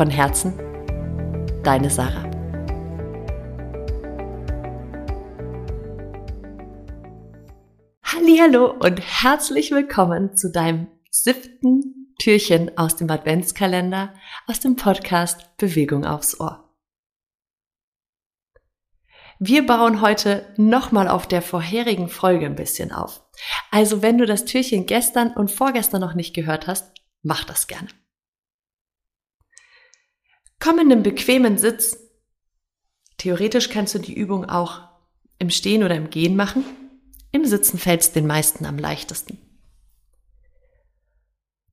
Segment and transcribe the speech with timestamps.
[0.00, 0.54] Von Herzen,
[1.62, 2.24] deine Sarah.
[8.02, 14.14] Hallo und herzlich willkommen zu deinem siebten Türchen aus dem Adventskalender
[14.46, 16.72] aus dem Podcast Bewegung aufs Ohr.
[19.38, 23.22] Wir bauen heute nochmal auf der vorherigen Folge ein bisschen auf.
[23.70, 26.90] Also wenn du das Türchen gestern und vorgestern noch nicht gehört hast,
[27.22, 27.88] mach das gerne.
[30.60, 31.98] Komm in einen bequemen Sitz.
[33.16, 34.82] Theoretisch kannst du die Übung auch
[35.38, 36.64] im Stehen oder im Gehen machen.
[37.32, 39.38] Im Sitzen fällt es den meisten am leichtesten.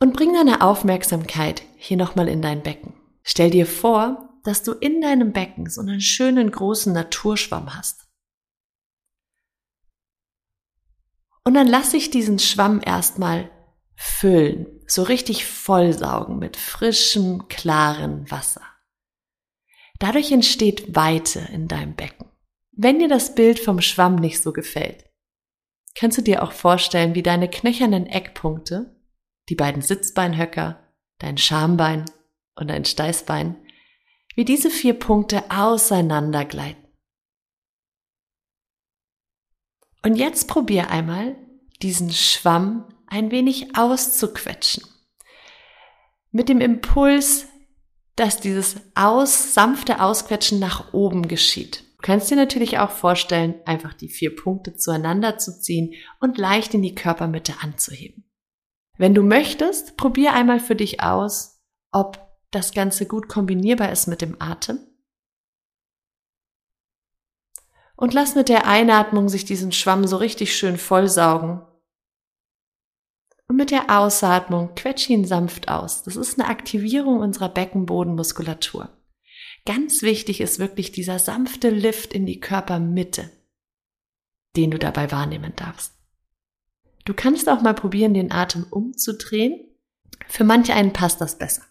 [0.00, 2.92] Und bring deine Aufmerksamkeit hier nochmal in dein Becken.
[3.22, 8.06] Stell dir vor, dass du in deinem Becken so einen schönen großen Naturschwamm hast.
[11.44, 13.50] Und dann lass ich diesen Schwamm erstmal
[13.96, 18.62] füllen, so richtig vollsaugen mit frischem, klaren Wasser.
[20.04, 22.26] Dadurch entsteht Weite in deinem Becken.
[22.72, 25.10] Wenn dir das Bild vom Schwamm nicht so gefällt,
[25.94, 29.00] kannst du dir auch vorstellen, wie deine knöchernen Eckpunkte,
[29.48, 32.04] die beiden Sitzbeinhöcker, dein Schambein
[32.54, 33.56] und dein Steißbein,
[34.34, 36.84] wie diese vier Punkte auseinandergleiten.
[40.02, 41.34] Und jetzt probier einmal,
[41.80, 44.84] diesen Schwamm ein wenig auszuquetschen.
[46.30, 47.48] Mit dem Impuls,
[48.16, 51.84] dass dieses aus, sanfte Ausquetschen nach oben geschieht.
[51.96, 56.74] Du kannst dir natürlich auch vorstellen, einfach die vier Punkte zueinander zu ziehen und leicht
[56.74, 58.30] in die Körpermitte anzuheben.
[58.96, 61.60] Wenn du möchtest, probier einmal für dich aus,
[61.90, 62.20] ob
[62.50, 64.78] das Ganze gut kombinierbar ist mit dem Atem.
[67.96, 71.62] Und lass mit der Einatmung sich diesen Schwamm so richtig schön vollsaugen
[73.48, 76.02] und mit der Ausatmung quetsch ihn sanft aus.
[76.02, 78.88] Das ist eine Aktivierung unserer Beckenbodenmuskulatur.
[79.66, 83.30] Ganz wichtig ist wirklich dieser sanfte Lift in die Körpermitte,
[84.56, 85.94] den du dabei wahrnehmen darfst.
[87.04, 89.60] Du kannst auch mal probieren, den Atem umzudrehen.
[90.26, 91.62] Für manche einen passt das besser.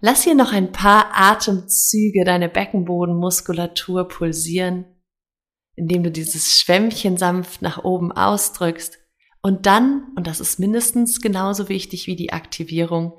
[0.00, 4.84] Lass hier noch ein paar Atemzüge deine Beckenbodenmuskulatur pulsieren,
[5.76, 8.98] indem du dieses Schwämmchen sanft nach oben ausdrückst
[9.42, 13.16] und dann, und das ist mindestens genauso wichtig wie die Aktivierung,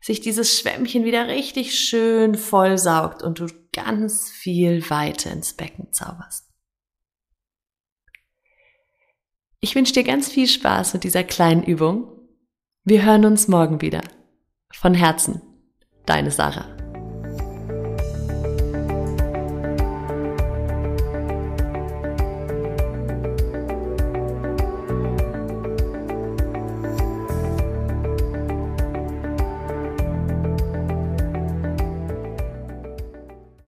[0.00, 6.48] sich dieses Schwämmchen wieder richtig schön vollsaugt und du ganz viel Weite ins Becken zauberst.
[9.60, 12.12] Ich wünsche dir ganz viel Spaß mit dieser kleinen Übung.
[12.84, 14.02] Wir hören uns morgen wieder.
[14.72, 15.42] Von Herzen,
[16.06, 16.77] deine Sarah.